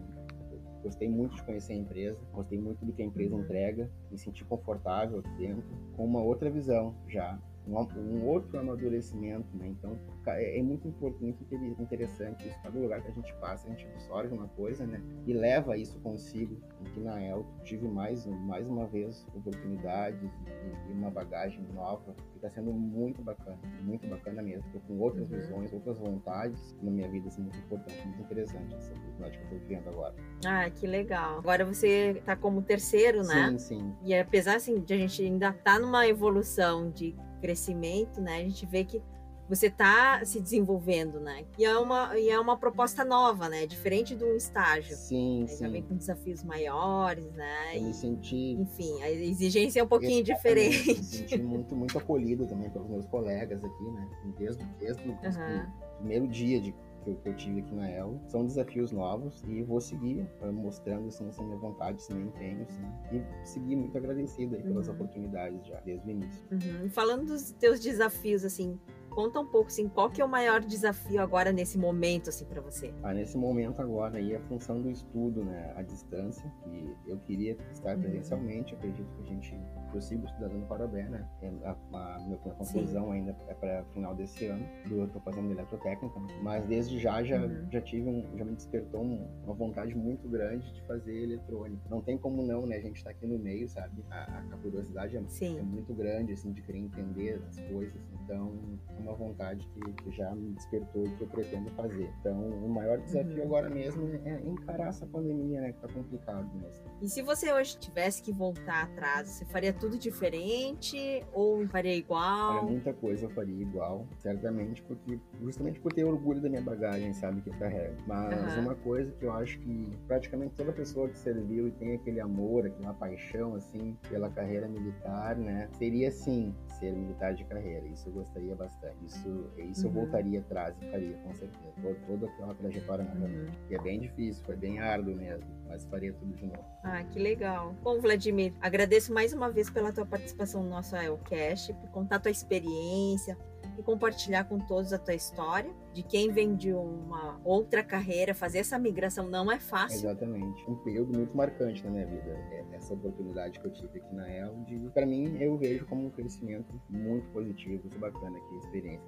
Gostei 0.83 1.09
muito 1.09 1.35
de 1.35 1.43
conhecer 1.43 1.73
a 1.73 1.77
empresa, 1.77 2.19
gostei 2.31 2.59
muito 2.59 2.85
do 2.85 2.93
que 2.93 3.01
a 3.01 3.05
empresa 3.05 3.35
entrega, 3.35 3.89
me 4.09 4.17
senti 4.17 4.45
confortável 4.45 5.19
aqui 5.19 5.29
dentro, 5.37 5.63
com 5.95 6.05
uma 6.05 6.21
outra 6.21 6.49
visão 6.49 6.95
já 7.07 7.37
um, 7.67 7.99
um, 7.99 8.25
outro 8.25 8.59
amadurecimento, 8.59 9.47
né? 9.55 9.67
Então 9.67 9.97
é, 10.27 10.59
é, 10.59 10.63
muito 10.63 10.87
importante 10.87 11.45
e 11.51 11.81
interessante 11.81 12.47
isso. 12.47 12.57
Cada 12.63 12.79
lugar 12.79 13.01
que 13.01 13.09
a 13.09 13.13
gente 13.13 13.33
passa, 13.35 13.67
a 13.67 13.71
gente 13.71 13.85
absorve 13.87 14.33
uma 14.33 14.47
coisa, 14.49 14.85
né? 14.85 15.01
E 15.25 15.33
leva 15.33 15.77
isso 15.77 15.99
consigo. 15.99 16.57
Aqui 16.85 16.99
na 16.99 17.21
El 17.21 17.45
tive 17.63 17.87
mais, 17.87 18.25
mais 18.25 18.67
uma 18.67 18.85
vez 18.87 19.25
oportunidades 19.35 20.21
e, 20.23 20.89
e 20.89 20.93
uma 20.93 21.09
bagagem 21.09 21.61
nova 21.73 22.15
está 22.37 22.49
sendo 22.49 22.71
muito 22.71 23.21
bacana, 23.21 23.57
muito 23.81 24.07
bacana 24.07 24.41
mesmo. 24.41 24.65
Estou 24.67 24.81
com 24.81 24.99
outras 24.99 25.29
uhum. 25.29 25.37
visões, 25.37 25.73
outras 25.73 25.97
vontades 25.99 26.75
na 26.81 26.89
minha 26.89 27.09
vida, 27.09 27.27
assim, 27.27 27.41
muito 27.41 27.57
importante, 27.57 28.07
muito 28.07 28.21
interessante 28.21 28.75
essa 28.75 28.93
oportunidade 28.93 29.37
que 29.37 29.43
eu 29.43 29.43
estou 29.43 29.59
vivendo 29.59 29.89
agora. 29.89 30.15
Ah, 30.45 30.69
que 30.69 30.87
legal. 30.87 31.39
Agora 31.39 31.65
você 31.65 32.11
está 32.17 32.35
como 32.35 32.61
terceiro, 32.61 33.23
né? 33.23 33.51
Sim, 33.51 33.57
sim. 33.57 33.95
E 34.03 34.15
apesar 34.15 34.55
assim 34.55 34.79
de 34.79 34.93
a 34.93 34.97
gente 34.97 35.21
ainda 35.21 35.49
estar 35.49 35.73
tá 35.73 35.79
numa 35.79 36.07
evolução 36.07 36.89
de 36.89 37.15
crescimento, 37.47 38.19
né? 38.19 38.37
A 38.37 38.43
gente 38.43 38.65
vê 38.65 38.83
que 38.83 39.01
você 39.47 39.67
está 39.67 40.25
se 40.25 40.41
desenvolvendo, 40.41 41.21
né? 41.21 41.45
E 41.57 41.63
é 41.63 41.77
uma 41.77 42.19
e 42.19 42.29
é 42.29 42.37
uma 42.37 42.57
proposta 42.57 43.05
nova, 43.05 43.47
né? 43.47 43.65
Diferente 43.65 44.13
do 44.13 44.35
estágio. 44.35 44.93
Sim, 44.97 45.41
né? 45.41 45.47
sim. 45.47 45.63
Já 45.63 45.69
vem 45.69 45.81
com 45.81 45.95
desafios 45.95 46.43
maiores, 46.43 47.31
né? 47.31 47.77
Eu 47.77 47.83
me 47.83 47.93
senti. 47.93 48.57
Enfim, 48.59 49.01
a 49.01 49.09
exigência 49.09 49.79
é 49.79 49.83
um 49.83 49.87
pouquinho 49.87 50.21
Exatamente. 50.21 50.69
diferente. 50.69 50.99
Me 50.99 51.03
senti 51.05 51.41
muito 51.41 51.75
muito 51.75 51.97
acolhido 51.97 52.45
também 52.45 52.69
pelos 52.69 52.89
meus 52.89 53.05
colegas 53.05 53.63
aqui, 53.63 53.83
né? 53.85 54.09
Desde 54.37 54.65
desde 54.79 55.07
uhum. 55.07 55.15
o 55.15 55.97
primeiro 55.99 56.27
dia 56.27 56.59
de 56.59 56.75
que 57.07 57.11
eu, 57.11 57.15
que 57.15 57.29
eu 57.29 57.35
tive 57.35 57.59
aqui 57.61 57.73
na 57.73 57.89
El. 57.89 58.19
São 58.27 58.45
desafios 58.45 58.91
novos 58.91 59.43
e 59.47 59.63
vou 59.63 59.79
seguir 59.79 60.27
uh, 60.41 60.51
mostrando 60.51 61.07
assim, 61.07 61.27
essa 61.27 61.41
minha 61.41 61.57
vontade, 61.57 62.01
esse 62.01 62.13
meu 62.13 62.27
empenho, 62.27 62.63
assim, 62.63 62.83
e 63.11 63.47
seguir 63.47 63.75
muito 63.75 63.97
agradecido 63.97 64.55
aí 64.55 64.63
pelas 64.63 64.87
uhum. 64.87 64.95
oportunidades 64.95 65.65
já 65.65 65.79
desde 65.81 66.07
o 66.07 66.11
início. 66.11 66.43
Uhum. 66.51 66.89
Falando 66.89 67.27
dos 67.27 67.51
teus 67.51 67.79
desafios, 67.79 68.43
assim, 68.43 68.79
conta 69.17 69.39
um 69.39 69.47
pouco, 69.47 69.65
assim, 69.65 69.89
qual 69.89 70.11
que 70.11 70.21
é 70.21 70.25
o 70.25 70.29
maior 70.29 70.61
desafio 70.61 71.19
agora 71.19 71.51
nesse 71.51 71.75
momento, 71.75 72.29
assim, 72.29 72.45
para 72.45 72.61
você? 72.61 72.93
Ah, 73.01 73.15
nesse 73.15 73.35
momento 73.35 73.81
agora 73.81 74.19
aí 74.19 74.35
a 74.35 74.39
função 74.41 74.79
do 74.79 74.91
estudo, 74.91 75.43
né, 75.43 75.73
à 75.75 75.81
distância, 75.81 76.47
que 76.63 76.95
eu 77.07 77.17
queria 77.21 77.57
estar 77.71 77.95
uhum. 77.95 78.01
presencialmente, 78.03 78.75
acredito 78.75 79.07
que 79.15 79.23
a 79.23 79.25
gente 79.25 79.59
consiga 79.91 80.23
estudando 80.23 80.53
no 80.59 80.67
Parabé, 80.67 81.09
né, 81.09 81.27
é, 81.41 81.47
a, 81.65 81.71
a, 81.71 82.19
minha 82.19 82.37
conclusão 82.37 83.05
Sim. 83.05 83.11
ainda 83.11 83.35
é 83.47 83.55
para 83.55 83.83
final 83.85 84.13
desse 84.13 84.45
ano, 84.45 84.63
eu 84.87 85.05
estou 85.05 85.19
fazendo 85.23 85.49
eletrotécnica, 85.49 86.19
mas 86.43 86.63
desde 86.67 86.99
já 86.99 87.23
já, 87.23 87.41
uhum. 87.41 87.65
já 87.71 87.81
tive 87.81 88.07
um, 88.07 88.37
já 88.37 88.45
me 88.45 88.53
despertou 88.53 89.01
um, 89.01 89.27
uma 89.43 89.55
vontade 89.55 89.95
muito 89.95 90.29
grande 90.29 90.71
de 90.71 90.81
fazer 90.83 91.23
eletrônica. 91.23 91.81
Não 91.89 92.01
tem 92.01 92.19
como 92.19 92.43
não, 92.43 92.67
né, 92.67 92.75
a 92.75 92.81
gente 92.81 92.97
está 92.97 93.09
aqui 93.09 93.25
no 93.25 93.39
meio, 93.39 93.67
sabe, 93.67 94.05
a, 94.11 94.43
a 94.51 94.57
curiosidade 94.57 95.17
é, 95.17 95.19
é, 95.19 95.61
muito 95.63 95.91
grande, 95.95 96.33
assim, 96.33 96.53
de 96.53 96.61
querer 96.61 96.77
entender 96.77 97.41
as 97.47 97.59
coisas, 97.61 97.99
então 98.13 98.77
é 98.99 99.06
uma 99.07 99.15
vontade 99.15 99.67
que, 99.67 99.93
que, 100.03 100.11
já 100.11 100.33
me 100.35 100.51
despertou 100.53 101.05
e 101.05 101.09
que 101.15 101.23
eu 101.23 101.27
pretendo 101.27 101.69
fazer. 101.71 102.09
Então, 102.19 102.39
o 102.39 102.69
maior 102.69 102.99
desafio 102.99 103.37
uhum. 103.37 103.43
agora 103.43 103.69
mesmo 103.69 104.07
é 104.25 104.41
encarar 104.45 104.89
essa 104.89 105.05
pandemia, 105.05 105.61
né? 105.61 105.71
Que 105.71 105.79
tá 105.79 105.87
complicado 105.87 106.49
mesmo. 106.55 106.85
E 107.01 107.07
se 107.07 107.21
você 107.21 107.51
hoje 107.53 107.77
tivesse 107.77 108.21
que 108.21 108.31
voltar 108.31 108.83
atrás, 108.83 109.29
você 109.29 109.45
faria 109.45 109.73
tudo 109.73 109.97
diferente 109.97 111.23
ou 111.33 111.65
faria 111.67 111.95
igual? 111.95 112.57
Olha, 112.57 112.71
muita 112.71 112.93
coisa 112.93 113.25
eu 113.25 113.29
faria 113.29 113.61
igual, 113.61 114.07
certamente, 114.17 114.81
porque 114.83 115.19
justamente 115.41 115.79
por 115.79 115.93
ter 115.93 116.03
orgulho 116.03 116.41
da 116.41 116.49
minha 116.49 116.61
bagagem, 116.61 117.13
sabe, 117.13 117.41
que 117.41 117.49
eu 117.49 117.57
carrego. 117.57 117.95
Mas 118.05 118.55
uhum. 118.55 118.63
uma 118.63 118.75
coisa 118.75 119.11
que 119.13 119.25
eu 119.25 119.33
acho 119.33 119.59
que 119.59 119.89
praticamente 120.07 120.55
toda 120.55 120.71
pessoa 120.71 121.07
que 121.09 121.17
serviu 121.17 121.67
e 121.67 121.71
tem 121.71 121.95
aquele 121.95 122.19
amor, 122.19 122.65
aquela 122.65 122.93
paixão, 122.93 123.55
assim, 123.55 123.97
pela 124.09 124.29
carreira 124.29 124.67
militar, 124.67 125.35
né? 125.35 125.69
Seria, 125.77 126.11
sim, 126.11 126.53
ser 126.79 126.91
militar 126.93 127.33
de 127.33 127.45
carreira. 127.45 127.87
Isso 127.87 128.09
eu 128.09 128.13
gostaria 128.13 128.55
bastante. 128.55 128.96
Isso, 129.05 129.49
isso 129.57 129.87
uhum. 129.87 129.87
eu 129.87 130.01
voltaria 130.01 130.39
atrás 130.39 130.75
e 130.81 130.91
faria, 130.91 131.17
com 131.17 131.33
certeza. 131.33 131.63
Toda, 131.81 131.95
toda 132.07 132.27
aquela 132.27 132.53
trajetória. 132.55 133.05
Uhum. 133.15 133.45
E 133.69 133.75
é 133.75 133.81
bem 133.81 133.99
difícil, 133.99 134.43
foi 134.45 134.55
bem 134.55 134.79
árduo 134.79 135.15
mesmo, 135.15 135.47
mas 135.67 135.85
faria 135.85 136.13
tudo 136.13 136.35
de 136.35 136.45
novo. 136.45 136.65
Ah, 136.83 137.03
que 137.03 137.19
legal. 137.19 137.73
Bom, 137.83 137.99
Vladimir, 138.01 138.53
agradeço 138.59 139.13
mais 139.13 139.33
uma 139.33 139.49
vez 139.49 139.69
pela 139.69 139.93
tua 139.93 140.05
participação 140.05 140.63
no 140.63 140.69
nosso 140.69 140.95
IELCast, 140.95 141.73
por 141.73 141.89
contar 141.91 142.19
tua 142.19 142.31
experiência, 142.31 143.37
e 143.77 143.83
compartilhar 143.83 144.45
com 144.45 144.57
todos 144.59 144.91
a 144.91 144.97
tua 144.97 145.13
história, 145.13 145.71
de 145.93 146.03
quem 146.03 146.31
vem 146.31 146.55
de 146.55 146.73
uma 146.73 147.39
outra 147.43 147.83
carreira, 147.83 148.33
fazer 148.33 148.59
essa 148.59 148.77
migração 148.77 149.27
não 149.27 149.51
é 149.51 149.59
fácil. 149.59 149.97
Exatamente. 149.97 150.69
Um 150.69 150.75
período 150.75 151.13
muito 151.13 151.35
marcante 151.35 151.83
na 151.83 151.91
minha 151.91 152.05
vida. 152.05 152.29
É, 152.51 152.65
essa 152.73 152.93
oportunidade 152.93 153.59
que 153.59 153.65
eu 153.65 153.71
tive 153.71 153.99
aqui 153.99 154.15
na 154.15 154.29
El, 154.29 154.55
para 154.93 155.05
mim, 155.05 155.37
eu 155.39 155.57
vejo 155.57 155.85
como 155.85 156.07
um 156.07 156.09
crescimento 156.09 156.73
muito 156.89 157.27
positivo, 157.29 157.81
muito 157.83 157.99
bacana 157.99 158.37
aqui, 158.37 158.55
a 158.55 158.57
experiência 158.57 159.07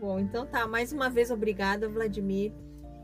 Bom, 0.00 0.18
então 0.18 0.46
tá. 0.46 0.66
Mais 0.66 0.92
uma 0.92 1.08
vez, 1.08 1.30
obrigada, 1.30 1.88
Vladimir 1.88 2.52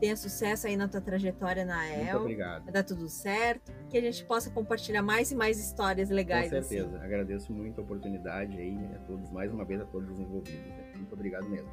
tenha 0.03 0.17
sucesso 0.17 0.67
aí 0.67 0.75
na 0.75 0.85
tua 0.85 0.99
trajetória 0.99 1.63
na 1.63 1.87
El. 1.87 2.03
Muito 2.03 2.17
obrigado. 2.17 2.63
Vai 2.65 2.73
dar 2.73 2.83
tudo 2.83 3.07
certo. 3.07 3.71
Que 3.89 3.97
a 3.97 4.01
gente 4.01 4.25
possa 4.25 4.49
compartilhar 4.49 5.01
mais 5.01 5.31
e 5.31 5.35
mais 5.35 5.57
histórias 5.57 6.09
legais. 6.09 6.51
Com 6.51 6.61
certeza. 6.61 6.97
Assim. 6.97 7.05
Agradeço 7.05 7.53
muito 7.53 7.79
a 7.79 7.83
oportunidade 7.85 8.57
aí 8.57 8.77
a 8.95 8.99
todos, 9.07 9.31
mais 9.31 9.49
uma 9.53 9.63
vez 9.63 9.79
a 9.79 9.85
todos 9.85 10.09
os 10.11 10.19
envolvidos. 10.19 10.59
Né? 10.59 10.91
Muito 10.97 11.13
obrigado 11.13 11.47
mesmo. 11.49 11.71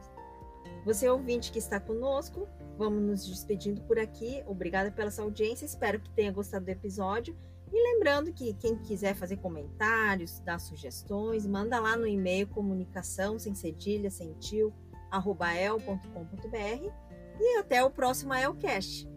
Você 0.85 1.09
ouvinte 1.09 1.51
que 1.51 1.59
está 1.59 1.81
conosco, 1.81 2.47
vamos 2.79 3.03
nos 3.03 3.27
despedindo 3.27 3.81
por 3.81 3.99
aqui. 3.99 4.45
Obrigada 4.47 4.93
pela 4.93 5.11
sua 5.11 5.25
audiência. 5.25 5.65
Espero 5.67 5.99
que 5.99 6.11
tenha 6.11 6.31
gostado 6.31 6.65
do 6.65 6.69
episódio. 6.69 7.37
E 7.73 7.95
lembrando 7.95 8.33
que 8.33 8.55
quem 8.55 8.77
quiser 8.77 9.17
fazer 9.17 9.39
comentários, 9.39 10.39
dar 10.41 10.61
sugestões, 10.61 11.45
manda 11.49 11.81
lá 11.81 11.97
no 11.97 12.07
e-mail 12.07 12.47
comunicação 12.47 13.41
sem 13.41 13.57
cedilha, 13.57 14.09
sem 14.09 14.35
tio, 14.35 14.73
arroba 15.11 15.53
el.com.br 15.53 17.10
e 17.41 17.59
até 17.59 17.83
o 17.83 17.91
próximo 17.91 18.35
Elcast. 18.35 19.09